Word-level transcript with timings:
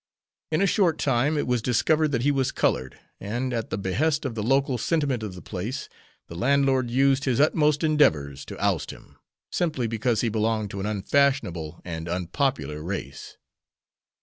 In 0.51 0.63
a 0.63 0.65
short 0.65 0.97
time 0.97 1.37
it 1.37 1.45
was 1.45 1.61
discovered 1.61 2.07
that 2.07 2.23
he 2.23 2.31
was 2.31 2.51
colored, 2.51 2.99
and, 3.19 3.53
at 3.53 3.69
the 3.69 3.77
behest 3.77 4.25
of 4.25 4.33
the 4.33 4.41
local 4.41 4.79
sentiment 4.79 5.21
of 5.21 5.35
the 5.35 5.43
place, 5.43 5.89
the 6.27 6.33
landlord 6.33 6.89
used 6.89 7.25
his 7.25 7.39
utmost 7.39 7.83
endeavors 7.83 8.43
to 8.45 8.59
oust 8.59 8.89
him, 8.89 9.17
simply 9.51 9.85
because 9.85 10.21
he 10.21 10.29
belonged 10.29 10.71
to 10.71 10.79
an 10.79 10.87
unfashionable 10.87 11.81
and 11.85 12.09
unpopular 12.09 12.81
race. 12.81 13.37